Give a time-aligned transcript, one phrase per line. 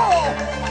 [0.00, 0.66] 哦